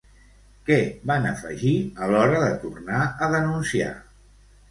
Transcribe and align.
Què 0.69 0.77
van 1.11 1.25
afegir 1.31 1.73
a 2.05 2.09
l'hora 2.13 2.41
de 2.45 2.49
tornar 2.65 3.03
a 3.27 3.31
denunciar? 3.35 3.93